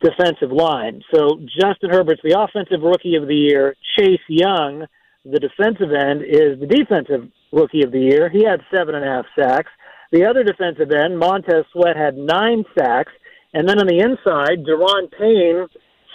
[0.00, 1.02] defensive line.
[1.14, 3.74] So, Justin Herbert's the offensive rookie of the year.
[3.96, 4.86] Chase Young,
[5.24, 8.28] the defensive end, is the defensive rookie of the year.
[8.28, 9.70] He had seven and a half sacks.
[10.12, 13.12] The other defensive end, Montez Sweat, had nine sacks.
[13.56, 15.66] And then on the inside, Da'Ron Payne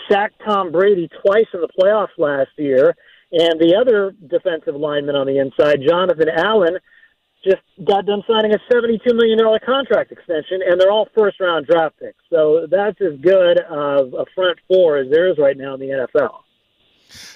[0.08, 2.96] sacked Tom Brady twice in the playoffs last year.
[3.32, 6.78] And the other defensive lineman on the inside, Jonathan Allen,
[7.44, 12.00] just got done signing a $72 million contract extension, and they're all first round draft
[12.00, 12.20] picks.
[12.30, 15.88] So that's as good of a front four as there is right now in the
[15.88, 16.42] NFL.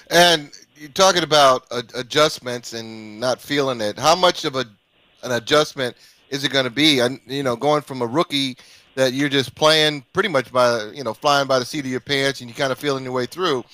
[0.08, 1.66] And you're talking about
[1.96, 3.98] adjustments and not feeling it.
[3.98, 4.66] How much of a
[5.24, 5.96] an adjustment
[6.30, 7.00] is it going to be?
[7.00, 8.56] And you know, going from a rookie
[8.96, 12.00] that you're just playing pretty much by you know flying by the seat of your
[12.00, 13.64] pants and you kind of feeling your way through,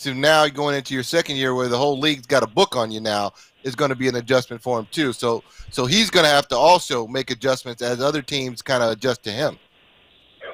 [0.00, 2.90] to now going into your second year where the whole league's got a book on
[2.90, 5.12] you now is going to be an adjustment for him too.
[5.12, 8.90] So so he's going to have to also make adjustments as other teams kind of
[8.90, 9.58] adjust to him.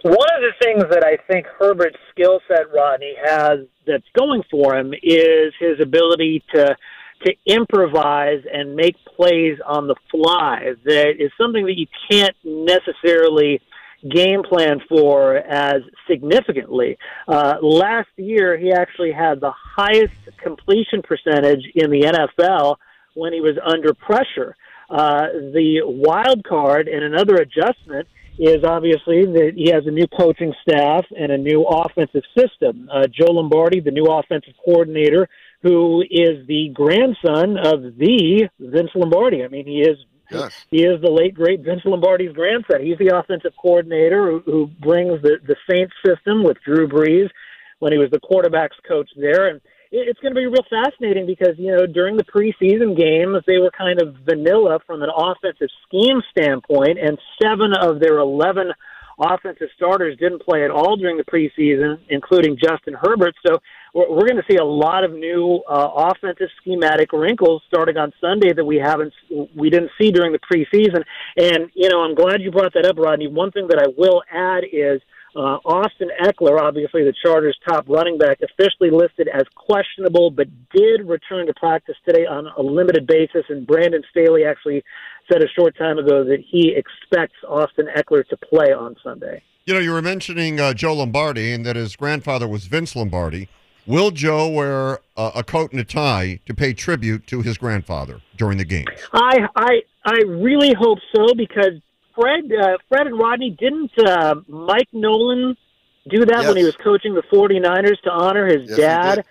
[0.02, 4.76] One of the things that I think Herbert's skill set, Rodney, has that's going for
[4.76, 6.76] him is his ability to
[7.24, 10.74] to improvise and make plays on the fly.
[10.84, 13.60] That is something that you can't necessarily
[14.10, 16.96] game plan for as significantly.
[17.26, 22.76] Uh, last year, he actually had the highest completion percentage in the NFL
[23.14, 24.54] when he was under pressure.
[24.88, 28.06] Uh, the wild card and another adjustment
[28.38, 32.88] is obviously that he has a new coaching staff and a new offensive system.
[32.92, 35.28] Uh, Joe Lombardi, the new offensive coordinator,
[35.62, 39.42] who is the grandson of the Vince Lombardi.
[39.42, 39.98] I mean, he is
[40.30, 40.66] Yes.
[40.70, 42.82] he is the late great Vince Lombardi's grandson.
[42.84, 47.28] He's the offensive coordinator who, who brings the the Saints system with Drew Brees
[47.80, 49.60] when he was the quarterbacks coach there, and
[49.92, 53.58] it- it's going to be real fascinating because you know during the preseason games they
[53.58, 58.72] were kind of vanilla from an offensive scheme standpoint, and seven of their eleven
[59.20, 63.34] offensive starters didn't play at all during the preseason, including Justin Herbert.
[63.44, 63.58] So
[63.94, 68.12] we're, we're going to see a lot of new uh, offensive schematic wrinkles starting on
[68.20, 69.12] Sunday that we haven't
[69.54, 71.04] we didn't see during the preseason.
[71.36, 73.28] And you know, I'm glad you brought that up, Rodney.
[73.28, 75.00] One thing that I will add is.
[75.36, 81.06] Uh, Austin Ekeler, obviously the Chargers' top running back, officially listed as questionable, but did
[81.06, 83.44] return to practice today on a limited basis.
[83.48, 84.82] And Brandon Staley actually
[85.30, 89.42] said a short time ago that he expects Austin Ekeler to play on Sunday.
[89.66, 93.48] You know, you were mentioning uh, Joe Lombardi and that his grandfather was Vince Lombardi.
[93.88, 98.20] Will Joe wear uh, a coat and a tie to pay tribute to his grandfather
[98.36, 98.84] during the game?
[99.14, 101.72] I I I really hope so because
[102.14, 105.56] Fred uh, Fred and Rodney didn't uh, Mike Nolan
[106.10, 109.24] do that when he was coaching the 49ers to honor his Yes, dad.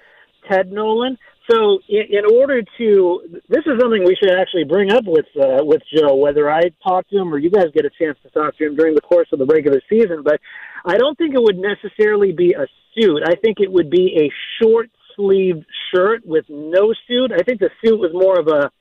[0.49, 1.19] Ted Nolan.
[1.51, 5.63] So in, in order to this is something we should actually bring up with uh,
[5.63, 8.57] with Joe whether I talk to him or you guys get a chance to talk
[8.57, 10.41] to him during the course of the regular season but
[10.83, 12.65] I don't think it would necessarily be a
[12.97, 13.21] suit.
[13.25, 14.31] I think it would be a
[14.61, 17.31] short sleeved shirt with no suit.
[17.31, 18.71] I think the suit was more of a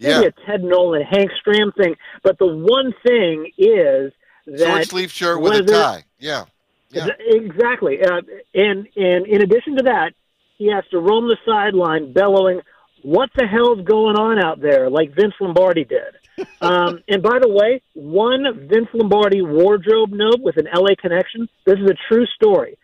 [0.00, 0.20] maybe Yeah.
[0.22, 1.96] a Ted Nolan, Hank Stram thing.
[2.22, 4.12] But the one thing is
[4.46, 6.04] that Short sleeve shirt with a tie.
[6.18, 6.44] Yeah.
[6.90, 7.08] Yeah.
[7.20, 8.02] Exactly.
[8.02, 8.20] Uh,
[8.54, 10.12] and and in addition to that,
[10.58, 12.60] he has to roam the sideline bellowing,
[13.02, 16.14] "What the hell's going on out there?" like Vince Lombardi did.
[16.60, 21.48] um, and by the way, one Vince Lombardi wardrobe note with an LA connection.
[21.66, 22.76] This is a true story.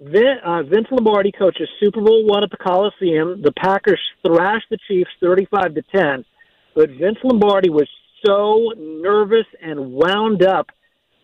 [0.00, 3.40] Vin, uh, Vince Lombardi coaches Super Bowl one at the Coliseum.
[3.42, 6.24] The Packers thrashed the Chiefs thirty-five to ten,
[6.74, 7.88] but Vince Lombardi was
[8.24, 10.66] so nervous and wound up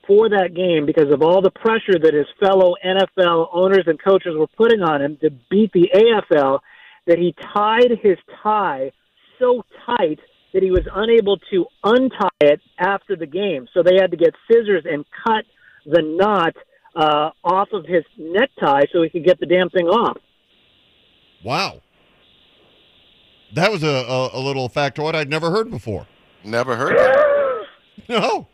[0.06, 4.34] for that game because of all the pressure that his fellow NFL owners and coaches
[4.36, 6.60] were putting on him to beat the AFL
[7.06, 8.90] that he tied his tie
[9.38, 10.18] so tight
[10.52, 13.66] that he was unable to untie it after the game.
[13.72, 15.44] So they had to get scissors and cut
[15.86, 16.54] the knot
[16.94, 20.18] uh, off of his necktie so he could get the damn thing off.
[21.44, 21.80] Wow.
[23.54, 26.06] That was a, a, a little factoid I'd never heard before.
[26.44, 27.66] Never heard that.
[28.08, 28.48] No.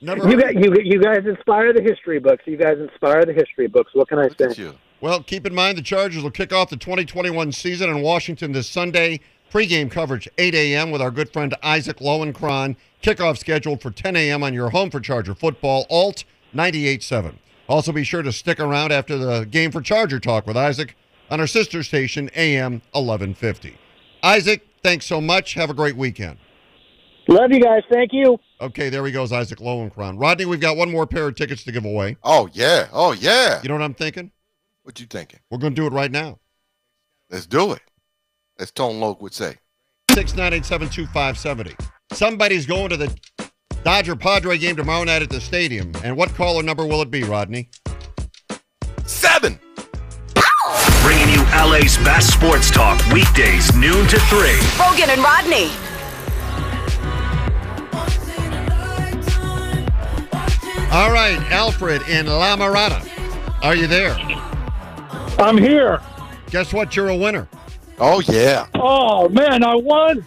[0.00, 0.54] Never You, heard.
[0.54, 2.42] got, you, you guys inspire the history books.
[2.46, 3.90] You guys inspire the history books.
[3.94, 4.72] What can I say?
[5.00, 8.68] Well, keep in mind the Chargers will kick off the 2021 season in Washington this
[8.68, 9.20] Sunday.
[9.50, 10.90] Pre-game coverage 8 a.m.
[10.90, 12.76] with our good friend Isaac Lowenkron.
[13.02, 14.42] Kickoff scheduled for 10 a.m.
[14.42, 16.24] on your home for Charger football, Alt
[16.54, 17.34] 98.7.
[17.68, 20.96] Also, be sure to stick around after the game for Charger Talk with Isaac
[21.30, 23.78] on our sister station, AM 1150.
[24.22, 25.54] Isaac, thanks so much.
[25.54, 26.38] Have a great weekend.
[27.26, 27.82] Love you guys.
[27.90, 28.38] Thank you.
[28.60, 30.20] Okay, there he goes, Isaac Lowenkron.
[30.20, 32.16] Rodney, we've got one more pair of tickets to give away.
[32.22, 32.88] Oh yeah.
[32.92, 33.62] Oh yeah.
[33.62, 34.30] You know what I'm thinking?
[34.82, 35.40] What you thinking?
[35.50, 36.38] We're going to do it right now.
[37.30, 37.80] Let's do it.
[38.58, 39.56] As Tone Loc would say.
[40.10, 41.74] Six nine eight seven two five seventy.
[42.12, 43.16] Somebody's going to the
[43.84, 45.92] Dodger Padre game tomorrow night at the stadium.
[46.02, 47.68] And what caller number will it be, Rodney?
[49.04, 49.58] Seven.
[51.02, 54.38] Bringing you LA's best sports talk weekdays noon to 3.
[54.78, 55.70] Roggin and Rodney.
[60.90, 63.06] All right, Alfred in La Mirada.
[63.62, 64.14] Are you there?
[65.38, 66.00] I'm here.
[66.50, 66.96] Guess what?
[66.96, 67.48] You're a winner.
[67.98, 68.66] Oh yeah.
[68.74, 70.26] Oh man, I won.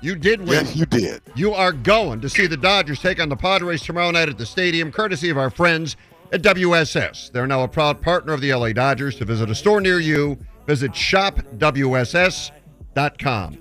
[0.00, 0.50] You did win.
[0.50, 1.22] Yes, you did.
[1.34, 4.46] You are going to see the Dodgers take on the Padres tomorrow night at the
[4.46, 5.96] stadium, courtesy of our friends
[6.32, 7.32] at WSS.
[7.32, 9.16] They're now a proud partner of the LA Dodgers.
[9.16, 12.48] To visit a store near you, visit shopwss.com.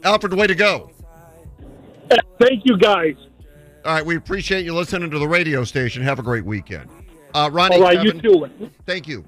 [0.04, 0.92] Alfred, way to go.
[2.40, 3.16] Thank you guys.
[3.84, 6.04] All right, we appreciate you listening to the radio station.
[6.04, 6.90] Have a great weekend.
[7.34, 8.70] Uh, Ronnie, All right, you Kevin, too.
[8.86, 9.26] Thank you.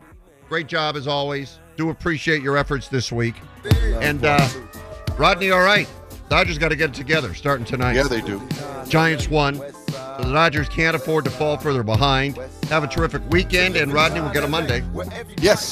[0.48, 1.60] Great job as always.
[1.78, 3.36] Do appreciate your efforts this week.
[4.02, 4.48] And uh,
[5.18, 5.88] Rodney, all right.
[6.30, 7.96] Dodgers got to get it together starting tonight.
[7.96, 8.42] Yeah, they do.
[8.88, 9.60] Giants won.
[10.22, 12.38] The Dodgers can't afford to fall further behind.
[12.70, 14.84] Have a terrific weekend, and Rodney will get a Monday.
[15.42, 15.64] Yes.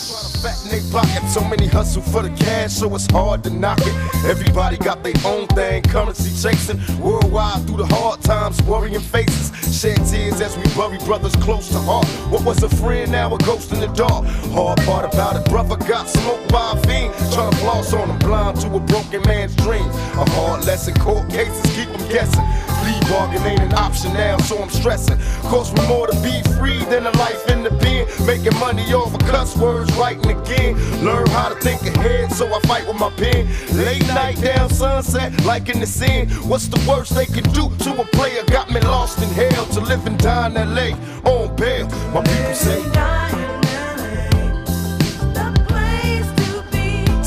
[1.28, 3.94] So many hustle for the cash, so it's hard to knock it.
[4.26, 6.80] Everybody got their own thing, currency chasing.
[7.00, 9.52] Worldwide through the hard times, worrying faces.
[9.80, 12.08] Shed tears as we bury brothers close to heart.
[12.32, 14.26] What was a friend, now a ghost in the dark.
[14.54, 17.14] Hard part about it, brother got smoked by a fiend.
[17.34, 19.56] Trying to floss on him, blind to a broken man's.
[19.58, 22.46] A hard lesson, court cases keep him guessing.
[22.88, 25.20] Plea bargain ain't an option now, so I'm stressing.
[25.50, 28.08] Cost me more to be free than a life in the pen.
[28.26, 30.74] Making money over cuss words, writing again.
[31.04, 33.46] Learn how to think ahead, so I fight with my pen.
[33.76, 36.30] Late night down sunset, like in the sin.
[36.48, 38.42] What's the worst they can do to a player?
[38.46, 40.96] Got me lost in hell to live and die in LA
[41.30, 41.88] on bail.
[42.14, 42.82] My people say.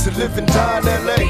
[0.04, 1.20] To live and die in LA